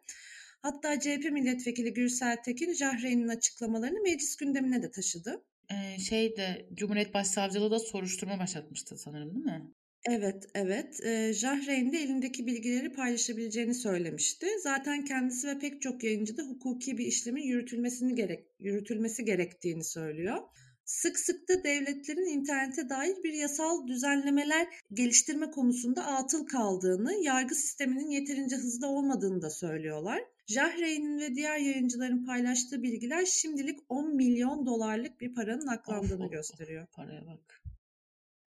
Hatta 0.62 1.00
CHP 1.00 1.32
milletvekili 1.32 1.94
Gürsel 1.94 2.38
Tekin 2.46 2.74
Jahreyn'in 2.74 3.28
açıklamalarını 3.28 4.02
meclis 4.02 4.36
gündemine 4.36 4.84
de 4.84 4.92
taşıdı. 4.92 5.44
Ee, 5.72 6.00
şey 6.00 6.38
de 6.38 6.68
Cumhuriyet 6.74 7.14
Başsavcılığı 7.14 7.72
da 7.72 7.80
soruşturma 7.80 8.40
başlatmıştı 8.40 8.98
sanırım 8.98 9.34
değil 9.34 9.46
mi? 9.46 9.74
Evet, 10.10 10.50
evet. 10.54 11.06
E, 11.06 11.34
Jahreyn 11.34 11.92
de 11.92 11.98
elindeki 11.98 12.48
bilgileri 12.48 12.92
paylaşabileceğini 12.92 13.74
söylemişti. 13.74 14.48
Zaten 14.64 15.06
kendisi 15.06 15.48
ve 15.48 15.60
pek 15.60 15.82
çok 15.82 16.04
yayıncı 16.04 16.38
da 16.38 16.44
hukuki 16.44 16.98
bir 16.98 17.06
işlemin 17.06 17.44
yürütülmesini 17.44 18.16
gerek 18.16 18.48
yürütülmesi 18.60 19.26
gerektiğini 19.26 19.84
söylüyor. 19.84 20.38
Sık 20.86 21.20
sık 21.20 21.50
da 21.50 21.64
devletlerin 21.64 22.40
internete 22.40 22.90
dair 22.90 23.24
bir 23.24 23.34
yasal 23.34 23.88
düzenlemeler 23.88 24.68
geliştirme 24.94 25.52
konusunda 25.52 26.06
atıl 26.06 26.46
kaldığını, 26.46 27.14
yargı 27.14 27.56
sisteminin 27.56 28.10
yeterince 28.10 28.56
hızlı 28.56 28.88
olmadığını 28.88 29.42
da 29.42 29.50
söylüyorlar. 29.50 30.22
Jahreyn'in 30.48 31.20
ve 31.20 31.36
diğer 31.36 31.58
yayıncıların 31.58 32.26
paylaştığı 32.26 32.84
bilgiler 32.84 33.26
şimdilik 33.26 33.80
10 33.90 34.16
milyon 34.16 34.66
dolarlık 34.66 35.22
bir 35.22 35.34
paranın 35.34 35.68
aklandığını 35.68 36.24
Of, 36.24 36.26
of, 36.26 36.32
gösteriyor. 36.32 36.84
Of, 36.84 36.94
paraya 36.94 37.26
bak. 37.28 37.63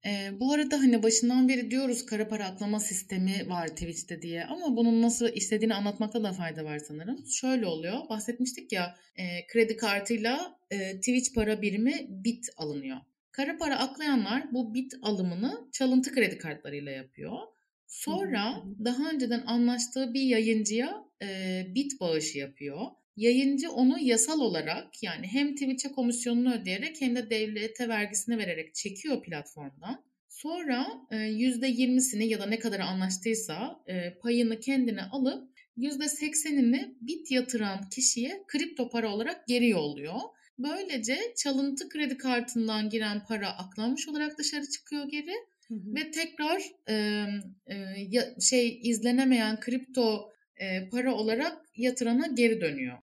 Ee, 0.07 0.41
bu 0.41 0.53
arada 0.53 0.79
hani 0.79 1.03
başından 1.03 1.49
beri 1.49 1.71
diyoruz 1.71 2.07
kara 2.07 2.29
para 2.29 2.47
aklama 2.47 2.81
sistemi 2.81 3.49
var 3.49 3.69
Twitch'te 3.69 4.23
diye 4.23 4.45
ama 4.45 4.77
bunun 4.77 5.03
nasıl 5.03 5.29
işlediğini 5.29 5.75
anlatmakta 5.75 6.25
da 6.25 6.33
fayda 6.33 6.65
var 6.65 6.79
sanırım. 6.79 7.27
Şöyle 7.27 7.67
oluyor 7.67 8.09
bahsetmiştik 8.09 8.73
ya 8.73 8.97
e, 9.17 9.47
kredi 9.47 9.77
kartıyla 9.77 10.59
e, 10.71 10.97
Twitch 10.97 11.35
para 11.35 11.63
birimi 11.63 12.07
bit 12.09 12.49
alınıyor. 12.57 12.97
Kara 13.33 13.57
para 13.57 13.79
aklayanlar 13.79 14.53
bu 14.53 14.75
bit 14.75 14.95
alımını 15.03 15.69
çalıntı 15.73 16.15
kredi 16.15 16.39
kartlarıyla 16.39 16.93
yapıyor. 16.93 17.39
Sonra 17.87 18.63
daha 18.85 19.11
önceden 19.11 19.43
anlaştığı 19.47 20.15
bir 20.15 20.23
yayıncıya 20.23 21.05
e, 21.23 21.67
bit 21.75 22.01
bağışı 22.01 22.39
yapıyor. 22.39 22.87
Yayıncı 23.17 23.71
onu 23.71 23.99
yasal 23.99 24.41
olarak 24.41 25.03
yani 25.03 25.27
hem 25.27 25.55
Twitch'e 25.55 25.93
komisyonunu 25.93 26.55
ödeyerek 26.55 27.01
hem 27.01 27.17
de 27.17 27.31
devlete 27.31 27.89
vergisini 27.89 28.39
vererek 28.39 28.75
çekiyor 28.75 29.23
platformdan. 29.23 30.05
Sonra 30.29 30.87
e, 31.11 31.17
%20'sini 31.17 32.25
ya 32.25 32.41
da 32.41 32.47
ne 32.47 32.59
kadar 32.59 32.81
anlaştıysa 32.81 33.83
e, 33.87 34.19
payını 34.19 34.61
kendine 34.61 35.03
alıp 35.03 35.53
%80'ini 35.79 36.95
bit 37.01 37.31
yatıran 37.31 37.89
kişiye 37.89 38.45
kripto 38.49 38.91
para 38.91 39.15
olarak 39.15 39.47
geri 39.47 39.69
yolluyor. 39.69 40.21
Böylece 40.59 41.19
çalıntı 41.37 41.89
kredi 41.89 42.17
kartından 42.17 42.89
giren 42.91 43.25
para 43.25 43.49
aklanmış 43.49 44.09
olarak 44.09 44.39
dışarı 44.39 44.71
çıkıyor 44.71 45.09
geri 45.09 45.35
Hı 45.69 45.75
hı. 45.75 45.95
ve 45.95 46.11
tekrar 46.11 46.63
e, 46.89 47.27
e, 47.67 48.41
şey 48.41 48.81
izlenemeyen 48.83 49.61
kripto 49.61 50.32
e, 50.63 50.89
para 50.89 51.15
olarak 51.15 51.59
yatırana 51.77 52.27
geri 52.27 52.61
dönüyor. 52.61 52.99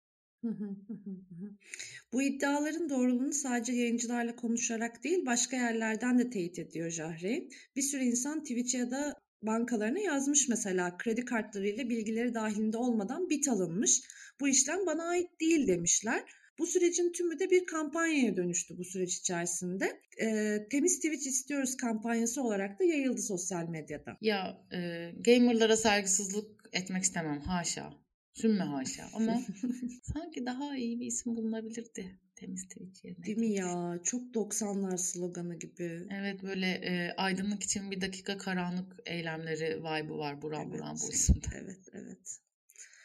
Bu 2.14 2.22
iddiaların 2.22 2.90
doğruluğunu 2.90 3.34
sadece 3.34 3.74
yayıncılarla 3.74 4.36
konuşarak 4.36 5.04
değil 5.04 5.26
başka 5.26 5.58
yerlerden 5.58 6.20
de 6.20 6.30
teyit 6.30 6.60
ediyor 6.60 6.90
Jahreyn. 6.90 7.50
Bir 7.76 7.82
sürü 7.82 8.04
insan 8.04 8.44
Twitch'e 8.44 8.78
ya 8.78 8.92
da 8.92 9.14
bankalarına 9.42 10.00
yazmış 10.00 10.50
mesela 10.50 10.98
kredi 10.98 11.26
kartlarıyla 11.26 11.90
bilgileri 11.90 12.34
dahilinde 12.34 12.78
olmadan 12.78 13.30
bit 13.30 13.48
alınmış. 13.48 14.02
Bu 14.40 14.48
işlem 14.48 14.86
bana 14.86 15.04
ait 15.04 15.40
değil 15.40 15.68
demişler. 15.68 16.24
Bu 16.60 16.68
sürecin 16.68 17.12
tümü 17.12 17.40
de 17.40 17.50
bir 17.50 17.66
kampanyaya 17.66 18.36
dönüştü 18.36 18.78
bu 18.78 18.84
süreç 18.84 19.16
içerisinde. 19.16 20.02
Ee, 20.22 20.68
Temiz 20.72 20.96
Twitch 20.96 21.28
istiyoruz 21.28 21.78
kampanyası 21.78 22.44
olarak 22.44 22.80
da 22.80 22.84
yayıldı 22.84 23.22
sosyal 23.22 23.70
medyada. 23.70 24.18
Ya 24.22 24.62
e, 24.74 25.12
gamerlara 25.26 25.78
saygısızlık 25.78 26.57
etmek 26.74 27.04
istemem 27.04 27.40
haşa. 27.40 27.94
Sümme 28.34 28.64
haşa 28.64 29.10
ama 29.14 29.42
sanki 30.14 30.46
daha 30.46 30.78
iyi 30.78 31.00
bir 31.00 31.06
isim 31.06 31.36
bulunabilirdi 31.36 32.20
temiz 32.36 32.68
Twitch 32.68 33.06
yerine. 33.06 33.26
Değil 33.26 33.38
mi 33.38 33.54
ya? 33.54 34.00
Çok 34.04 34.22
90'lar 34.22 34.98
sloganı 34.98 35.60
gibi. 35.60 36.08
Evet 36.12 36.44
böyle 36.44 36.68
e, 36.72 37.14
aydınlık 37.18 37.64
için 37.64 37.92
bir 37.92 38.02
dakika 38.02 38.38
karanlık 38.38 39.00
eylemleri 39.06 39.80
vibe'ı 39.80 40.18
var 40.18 40.42
buran 40.42 40.62
Evet. 40.62 40.74
buran 40.74 40.98
bu 41.04 41.14
isimde. 41.14 41.48
Evet, 41.56 41.88
evet. 41.94 42.40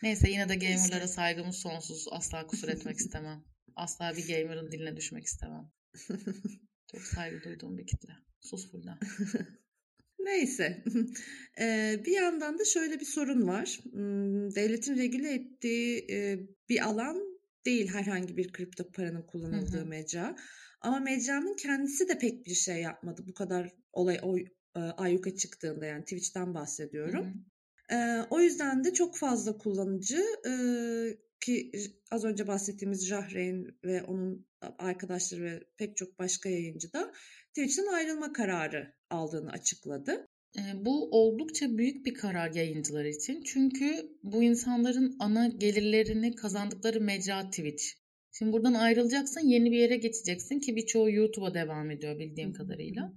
Neyse 0.03 0.31
yine 0.31 0.49
de 0.49 0.59
Neyse. 0.59 0.89
gamerlara 0.89 1.09
saygımız 1.09 1.57
sonsuz. 1.57 2.07
Asla 2.11 2.47
kusur 2.47 2.69
etmek 2.69 2.97
istemem. 2.97 3.45
Asla 3.77 4.13
bir 4.17 4.29
gamer'ın 4.29 4.73
diline 4.73 4.97
düşmek 4.97 5.25
istemem. 5.25 5.71
Çok 6.93 7.03
saygı 7.03 7.45
duyduğum 7.45 7.79
bir 7.79 7.87
kitle. 7.87 8.13
Sus 8.41 8.71
Fulda. 8.71 8.99
Neyse. 10.25 10.85
Bir 12.07 12.13
yandan 12.13 12.59
da 12.59 12.65
şöyle 12.65 13.01
bir 13.01 13.05
sorun 13.05 13.49
var. 13.49 13.81
Hmm, 13.93 14.55
Devletin 14.55 14.97
regüle 14.97 15.33
ettiği 15.35 16.07
bir 16.69 16.87
alan 16.87 17.23
değil 17.67 17.89
herhangi 17.89 18.37
bir 18.37 18.53
kripto 18.53 18.93
paranın 18.93 19.23
kullanıldığı 19.23 19.81
hı. 19.81 19.87
mecra. 19.87 20.37
Ama 20.81 20.99
mecranın 21.01 21.57
kendisi 21.57 22.09
de 22.09 22.19
pek 22.19 22.47
bir 22.47 22.55
şey 22.55 22.83
yapmadı. 22.83 23.23
Bu 23.29 23.35
kadar 23.35 23.73
olay 23.93 24.19
o, 24.23 24.39
e, 24.77 24.81
ayyuka 24.81 25.37
çıktığında 25.37 25.87
yani 25.87 26.03
Twitch'ten 26.05 26.47
Hı 26.47 26.55
bahsediyorum. 26.55 27.25
hı. 27.25 27.33
Eee, 27.91 28.27
o 28.31 28.41
yüzden 28.41 28.85
de 28.85 28.93
çok 28.95 29.17
fazla 29.17 29.59
kullanıcı 29.59 30.25
ki 31.43 31.71
az 32.11 32.25
önce 32.25 32.47
bahsettiğimiz 32.47 33.07
Jahreyn 33.07 33.67
ve 33.85 34.03
onun 34.03 34.47
arkadaşları 34.79 35.45
ve 35.45 35.61
pek 35.79 35.97
çok 35.97 36.19
başka 36.19 36.49
yayıncı 36.49 36.93
da 36.93 37.13
Twitch'ten 37.49 37.87
ayrılma 37.87 38.33
kararı 38.33 38.93
aldığını 39.11 39.51
açıkladı. 39.51 40.29
Bu 40.75 41.11
oldukça 41.11 41.79
büyük 41.79 42.07
bir 42.07 42.15
karar 42.15 42.55
yayıncılar 42.55 43.05
için. 43.05 43.43
Çünkü 43.43 44.09
bu 44.23 44.43
insanların 44.43 45.17
ana 45.19 45.49
gelirlerini 45.49 46.35
kazandıkları 46.35 47.01
mecra 47.01 47.51
Twitch. 47.51 47.85
Şimdi 48.33 48.53
buradan 48.53 48.75
ayrılacaksın, 48.75 49.41
yeni 49.41 49.71
bir 49.71 49.79
yere 49.79 49.97
geçeceksin 49.97 50.61
ki 50.61 50.77
birçoğu 50.77 51.11
YouTube'a 51.11 51.55
devam 51.55 51.91
ediyor 51.91 52.19
bildiğim 52.19 52.53
kadarıyla. 52.53 53.13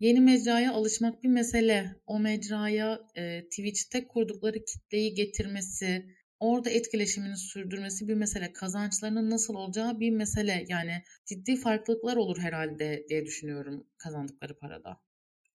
Yeni 0.00 0.20
mecraya 0.20 0.72
alışmak 0.72 1.22
bir 1.22 1.28
mesele. 1.28 1.96
O 2.06 2.18
mecraya 2.18 3.00
e, 3.14 3.48
Twitch'te 3.48 4.06
kurdukları 4.06 4.64
kitleyi 4.64 5.14
getirmesi, 5.14 6.04
orada 6.40 6.70
etkileşimini 6.70 7.36
sürdürmesi 7.36 8.08
bir 8.08 8.14
mesele. 8.14 8.52
Kazançlarının 8.52 9.30
nasıl 9.30 9.54
olacağı 9.54 10.00
bir 10.00 10.10
mesele. 10.10 10.64
Yani 10.68 11.02
ciddi 11.26 11.56
farklılıklar 11.56 12.16
olur 12.16 12.38
herhalde 12.38 13.06
diye 13.08 13.26
düşünüyorum 13.26 13.86
kazandıkları 13.98 14.58
parada. 14.58 15.00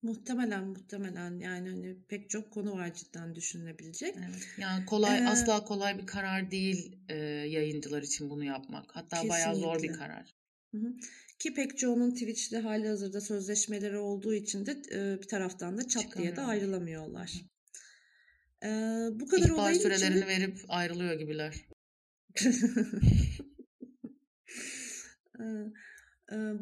Muhtemelen 0.01 0.67
muhtemelen 0.67 1.39
yani 1.39 1.69
hani 1.69 1.97
pek 2.07 2.29
çok 2.29 2.51
konu 2.51 2.71
var 2.71 2.93
cidden 2.93 3.35
düşünülebilecek. 3.35 4.15
Evet. 4.17 4.47
Yani 4.57 4.85
kolay 4.85 5.19
ee, 5.19 5.27
asla 5.27 5.63
kolay 5.63 5.97
bir 5.97 6.05
karar 6.05 6.51
değil 6.51 6.97
e, 7.09 7.15
yayıncılar 7.25 8.01
için 8.01 8.29
bunu 8.29 8.43
yapmak. 8.43 8.95
Hatta 8.95 9.15
kesinlikle. 9.15 9.29
bayağı 9.29 9.55
zor 9.55 9.83
bir 9.83 9.93
karar. 9.93 10.35
Hı 10.71 10.77
hı. 10.77 10.93
Ki 11.39 11.53
pek 11.53 11.77
çoğunun 11.77 12.11
Twitch'te 12.11 12.59
hali 12.59 12.87
hazırda 12.87 13.21
sözleşmeleri 13.21 13.97
olduğu 13.97 14.33
için 14.33 14.65
de 14.65 14.71
e, 14.71 15.21
bir 15.21 15.27
taraftan 15.27 15.77
da 15.77 15.87
çat 15.87 16.17
diye 16.17 16.35
de 16.35 16.41
ayrılamıyorlar. 16.41 17.33
Ee, 18.63 19.07
bu 19.19 19.27
kadar 19.27 19.45
İhbar 19.45 19.55
olayın 19.55 19.79
sürelerini 19.79 20.17
için... 20.17 20.27
verip 20.27 20.57
ayrılıyor 20.69 21.13
gibiler. 21.13 21.55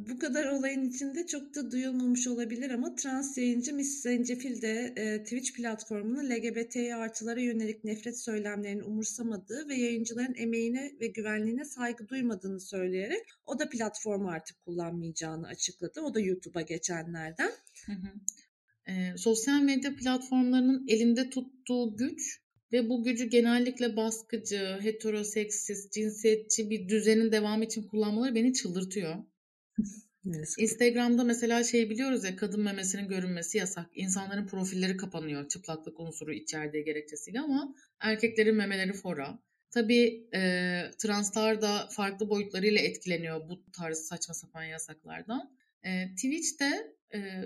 Bu 0.07 0.19
kadar 0.19 0.45
olayın 0.45 0.89
içinde 0.89 1.27
çok 1.27 1.55
da 1.55 1.71
duyulmamış 1.71 2.27
olabilir 2.27 2.69
ama 2.71 2.95
trans 2.95 3.37
yayıncı 3.37 3.73
Miss 3.73 4.01
Zencefil 4.01 4.61
de 4.61 4.93
e, 4.95 5.23
Twitch 5.23 5.53
platformunun 5.53 6.29
LGBT 6.29 6.75
artılara 6.75 7.39
yönelik 7.41 7.83
nefret 7.83 8.19
söylemlerini 8.19 8.83
umursamadığı 8.83 9.69
ve 9.69 9.75
yayıncıların 9.75 10.35
emeğine 10.37 10.91
ve 10.99 11.07
güvenliğine 11.07 11.65
saygı 11.65 12.09
duymadığını 12.09 12.59
söyleyerek 12.59 13.25
o 13.45 13.59
da 13.59 13.69
platformu 13.69 14.29
artık 14.29 14.61
kullanmayacağını 14.65 15.47
açıkladı. 15.47 16.01
O 16.01 16.13
da 16.13 16.19
YouTube'a 16.19 16.61
geçenlerden. 16.61 17.51
Hı 17.85 17.91
hı. 17.91 18.07
E, 18.91 19.17
sosyal 19.17 19.61
medya 19.61 19.95
platformlarının 19.95 20.85
elinde 20.87 21.29
tuttuğu 21.29 21.97
güç 21.97 22.41
ve 22.73 22.89
bu 22.89 23.03
gücü 23.03 23.29
genellikle 23.29 23.95
baskıcı, 23.95 24.77
heteroseksist, 24.81 25.93
cinsiyetçi 25.93 26.69
bir 26.69 26.89
düzenin 26.89 27.31
devamı 27.31 27.65
için 27.65 27.83
kullanmaları 27.83 28.35
beni 28.35 28.53
çıldırtıyor. 28.53 29.15
Instagram'da 30.57 31.23
mesela 31.23 31.63
şey 31.63 31.89
biliyoruz 31.89 32.23
ya 32.23 32.35
kadın 32.35 32.61
memesinin 32.61 33.07
görünmesi 33.07 33.57
yasak. 33.57 33.89
İnsanların 33.95 34.47
profilleri 34.47 34.97
kapanıyor 34.97 35.47
çıplaklık 35.47 35.99
unsuru 35.99 36.33
içerdiği 36.33 36.83
gerekçesiyle 36.83 37.39
ama 37.39 37.75
erkeklerin 37.99 38.55
memeleri 38.55 38.93
fora. 38.93 39.39
Tabii 39.71 40.27
e, 40.33 40.41
translar 40.97 41.61
da 41.61 41.87
farklı 41.91 42.29
boyutlarıyla 42.29 42.81
etkileniyor 42.81 43.49
bu 43.49 43.63
tarz 43.71 43.97
saçma 43.97 44.33
sapan 44.33 44.63
yasaklardan. 44.63 45.57
E, 45.83 46.15
Twitch'te 46.15 46.95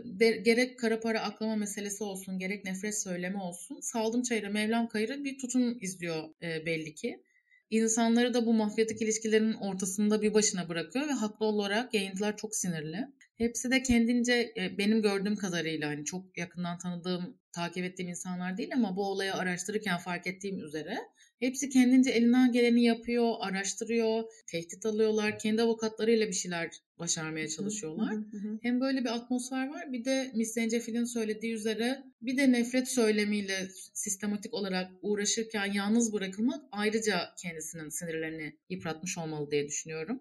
de, 0.03 0.31
gerek 0.31 0.79
kara 0.79 0.99
para 0.99 1.21
aklama 1.21 1.55
meselesi 1.55 2.03
olsun 2.03 2.39
gerek 2.39 2.65
nefret 2.65 3.01
söylemi 3.01 3.37
olsun 3.37 3.79
Saldım 3.81 4.23
Çayırı 4.23 4.49
Mevlam 4.49 4.87
Kayırı 4.87 5.23
bir 5.23 5.37
tutum 5.37 5.77
izliyor 5.81 6.29
e, 6.41 6.65
belli 6.65 6.95
ki 6.95 7.23
insanları 7.69 8.33
da 8.33 8.45
bu 8.45 8.53
mafyatik 8.53 9.01
ilişkilerin 9.01 9.53
ortasında 9.53 10.21
bir 10.21 10.33
başına 10.33 10.69
bırakıyor 10.69 11.07
ve 11.07 11.11
haklı 11.11 11.45
olarak 11.45 11.93
yayıncılar 11.93 12.37
çok 12.37 12.55
sinirli. 12.55 13.07
Hepsi 13.37 13.71
de 13.71 13.83
kendince 13.83 14.53
benim 14.77 15.01
gördüğüm 15.01 15.35
kadarıyla 15.35 15.89
hani 15.89 16.05
çok 16.05 16.37
yakından 16.37 16.77
tanıdığım, 16.77 17.37
takip 17.51 17.85
ettiğim 17.85 18.09
insanlar 18.09 18.57
değil 18.57 18.71
ama 18.73 18.95
bu 18.95 19.07
olayı 19.07 19.33
araştırırken 19.33 19.97
fark 19.97 20.27
ettiğim 20.27 20.63
üzere 20.63 20.97
hepsi 21.39 21.69
kendince 21.69 22.11
elinden 22.11 22.51
geleni 22.51 22.83
yapıyor, 22.83 23.33
araştırıyor, 23.39 24.23
tehdit 24.47 24.85
alıyorlar, 24.85 25.39
kendi 25.39 25.61
avukatlarıyla 25.61 26.27
bir 26.27 26.33
şeyler 26.33 26.71
başarmaya 26.99 27.47
çalışıyorlar. 27.47 28.13
Hı 28.13 28.17
hı 28.17 28.37
hı. 28.37 28.59
Hem 28.61 28.81
böyle 28.81 29.01
bir 29.01 29.15
atmosfer 29.15 29.67
var 29.67 29.93
bir 29.93 30.05
de 30.05 30.31
Miss 30.35 30.53
Zencefil'in 30.53 31.05
söylediği 31.05 31.53
üzere 31.53 32.03
bir 32.21 32.37
de 32.37 32.51
nefret 32.51 32.87
söylemiyle 32.87 33.67
sistematik 33.93 34.53
olarak 34.53 34.91
uğraşırken 35.01 35.73
yalnız 35.73 36.13
bırakılmak 36.13 36.63
ayrıca 36.71 37.29
kendisinin 37.41 37.89
sinirlerini 37.89 38.57
yıpratmış 38.69 39.17
olmalı 39.17 39.51
diye 39.51 39.67
düşünüyorum. 39.67 40.19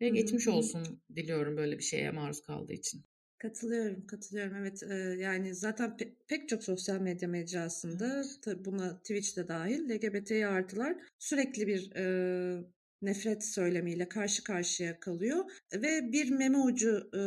Ve 0.00 0.08
geçmiş 0.08 0.48
olsun 0.48 1.02
diliyorum 1.16 1.56
böyle 1.56 1.78
bir 1.78 1.82
şeye 1.82 2.10
maruz 2.10 2.42
kaldığı 2.42 2.72
için. 2.72 3.04
Katılıyorum, 3.46 4.06
katılıyorum. 4.06 4.56
Evet, 4.56 4.82
e, 4.82 4.94
yani 5.20 5.54
zaten 5.54 5.90
pe- 5.90 6.12
pek 6.28 6.48
çok 6.48 6.64
sosyal 6.64 7.00
medya 7.00 7.28
mecrasında, 7.28 8.24
tabii 8.42 8.64
buna 8.64 8.98
Twitch'te 8.98 9.48
dahil 9.48 9.90
LGBT 9.90 10.30
artılar 10.30 10.96
sürekli 11.18 11.66
bir 11.66 11.92
e, 11.96 12.64
nefret 13.02 13.44
söylemiyle 13.44 14.08
karşı 14.08 14.44
karşıya 14.44 15.00
kalıyor 15.00 15.44
ve 15.74 16.12
bir 16.12 16.30
meme 16.30 16.58
ucu 16.58 17.10
e, 17.14 17.22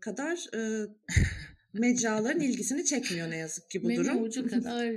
kadar 0.00 0.46
e, 0.54 0.86
mecraların 1.72 2.40
ilgisini 2.48 2.84
çekmiyor 2.84 3.30
ne 3.30 3.36
yazık 3.36 3.70
ki 3.70 3.82
bu 3.82 3.88
meme 3.88 4.04
durum. 4.04 4.14
Meme 4.14 4.26
ucu 4.26 4.48
kadar 4.48 4.84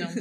yapacağım 0.00 0.12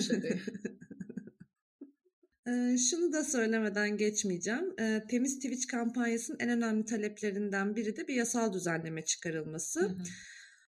şunu 2.89 3.13
da 3.13 3.23
söylemeden 3.23 3.97
geçmeyeceğim. 3.97 4.75
Temiz 5.09 5.35
Twitch 5.35 5.67
kampanyasının 5.67 6.37
en 6.39 6.49
önemli 6.49 6.85
taleplerinden 6.85 7.75
biri 7.75 7.95
de 7.95 8.07
bir 8.07 8.15
yasal 8.15 8.53
düzenleme 8.53 9.05
çıkarılması. 9.05 9.81
Hı 9.81 9.85
hı. 9.85 10.03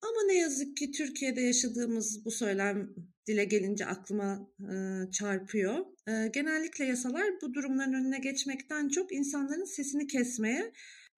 Ama 0.02 0.24
ne 0.28 0.34
yazık 0.34 0.78
ki 0.78 0.92
Türkiye'de 0.92 1.42
yaşadığımız 1.42 2.26
bu 2.26 2.32
söylem 2.32 2.90
dile 3.28 3.46
gelince 3.46 3.86
aklıma 3.86 4.50
e, 4.60 4.74
çarpıyor. 5.12 5.86
E, 6.08 6.28
genellikle 6.34 6.86
yasalar 6.86 7.42
bu 7.42 7.54
durumların 7.54 7.94
önüne 7.94 8.20
geçmekten 8.20 8.90
çok 8.90 9.14
insanların 9.14 9.66
sesini 9.66 10.08
kesmeye 10.08 10.72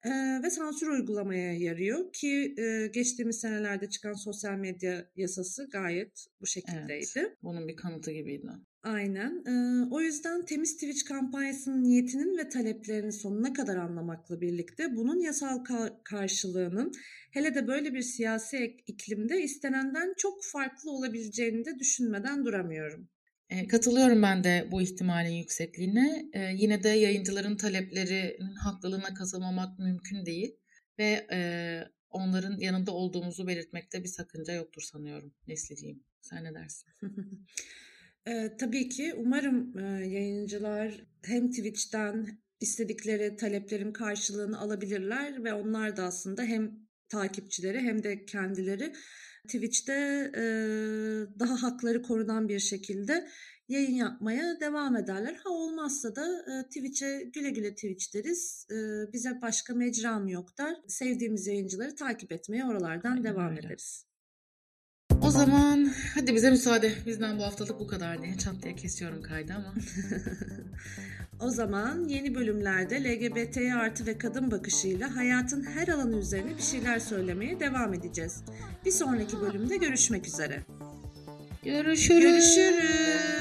e, 0.04 0.10
ve 0.44 0.50
sansür 0.50 0.88
uygulamaya 0.88 1.54
yarıyor 1.54 2.14
ki 2.14 2.56
e, 2.58 2.88
geçtiğimiz 2.88 3.40
senelerde 3.40 3.90
çıkan 3.90 4.14
sosyal 4.14 4.58
medya 4.58 5.10
yasası 5.16 5.70
gayet 5.70 6.28
bu 6.42 6.46
şekildeydi. 6.48 7.10
Evet, 7.16 7.38
bunun 7.44 7.68
bir 7.68 7.76
kanıtı 7.76 8.12
gibiydi. 8.12 8.48
Aynen. 8.84 9.44
Ee, 9.48 9.88
o 9.92 10.02
yüzden 10.02 10.46
Temiz 10.46 10.74
Twitch 10.74 11.04
kampanyasının 11.06 11.84
niyetinin 11.84 12.38
ve 12.38 12.50
taleplerinin 12.50 13.10
sonuna 13.10 13.54
kadar 13.54 13.76
anlamakla 13.76 14.42
birlikte 14.42 14.96
bunun 14.96 15.20
yasal 15.20 15.64
ka- 15.64 16.04
karşılığının 16.04 16.92
hele 17.32 17.56
de 17.56 17.68
böyle 17.68 17.94
bir 17.94 18.02
siyasi 18.02 18.78
iklimde 18.88 19.42
istenenden 19.42 20.14
çok 20.18 20.44
farklı 20.44 20.92
olabileceğini 20.92 21.66
de 21.66 21.80
düşünmeden 21.80 22.46
duramıyorum. 22.46 23.10
E, 23.50 23.68
katılıyorum 23.68 24.22
ben 24.22 24.44
de 24.44 24.68
bu 24.72 24.82
ihtimalin 24.82 25.36
yüksekliğine. 25.36 26.30
E, 26.34 26.40
yine 26.56 26.84
de 26.84 26.90
yayıncıların 26.90 27.58
taleplerinin 27.58 28.56
haklılığına 28.56 29.14
katılmamak 29.14 29.80
mümkün 29.80 30.26
değil 30.26 30.56
ve 31.00 31.28
e, 31.32 31.40
onların 32.10 32.58
yanında 32.60 32.92
olduğumuzu 32.92 33.48
belirtmekte 33.48 34.04
bir 34.04 34.10
sakınca 34.10 34.54
yoktur 34.54 34.82
sanıyorum 34.82 35.34
Nesliciğim. 35.48 36.04
Sen 36.22 36.44
ne 36.44 36.54
dersin? 36.54 36.90
E, 38.28 38.58
tabii 38.60 38.90
ki 38.90 39.14
umarım 39.18 39.78
e, 39.78 39.82
yayıncılar 40.08 41.06
hem 41.24 41.50
Twitch'ten 41.50 42.28
istedikleri 42.60 43.36
taleplerin 43.36 43.94
karşılığını 43.94 44.60
alabilirler 44.60 45.44
ve 45.44 45.54
onlar 45.54 45.98
da 45.98 46.04
aslında 46.04 46.44
hem 46.44 46.72
takipçileri 47.10 47.80
hem 47.80 48.04
de 48.04 48.26
kendileri 48.26 48.94
Twitch'te 49.48 49.94
e, 50.36 50.42
daha 51.40 51.64
hakları 51.64 52.02
korunan 52.02 52.50
bir 52.50 52.60
şekilde 52.60 53.28
yayın 53.68 53.96
yapmaya 53.96 54.60
devam 54.60 54.96
ederler. 54.96 55.40
Ha 55.44 55.50
olmazsa 55.50 56.16
da 56.16 56.26
e, 56.26 56.64
Twitch'e 56.68 57.30
güle 57.34 57.50
güle 57.50 57.76
Twitch 57.76 58.14
deriz. 58.14 58.68
E, 58.72 58.76
bize 59.14 59.42
başka 59.42 59.74
mecram 59.74 60.28
yok 60.28 60.58
der. 60.58 60.76
Sevdiğimiz 60.88 61.48
yayıncıları 61.48 61.96
takip 61.96 62.32
etmeye 62.32 62.66
oralardan 62.66 63.12
Aynen 63.12 63.24
devam 63.24 63.50
öyle. 63.52 63.60
ederiz. 63.60 64.11
O 65.32 65.34
zaman 65.34 65.92
hadi 66.16 66.36
bize 66.36 66.50
müsaade. 66.50 66.94
Bizden 67.06 67.40
bu 67.40 67.44
haftalık 67.44 67.80
bu 67.80 67.88
kadar 67.88 68.24
diye 68.24 68.38
çat 68.38 68.54
diye 68.64 68.76
kesiyorum 68.76 69.22
kaydı 69.22 69.54
ama. 69.54 69.74
o 71.40 71.50
zaman 71.50 72.08
yeni 72.08 72.36
bölümlerde 72.36 73.04
LGBT 73.04 73.58
artı 73.58 74.06
ve 74.06 74.18
kadın 74.18 74.52
bakışıyla 74.52 75.16
hayatın 75.16 75.64
her 75.64 75.88
alanı 75.88 76.18
üzerine 76.18 76.58
bir 76.58 76.62
şeyler 76.62 77.00
söylemeye 77.00 77.60
devam 77.60 77.94
edeceğiz. 77.94 78.44
Bir 78.86 78.92
sonraki 78.92 79.42
bölümde 79.42 79.78
görüşmek 79.78 80.28
üzere. 80.28 80.60
Görüşürüz. 81.64 82.56
Görüşürüz. 82.56 83.32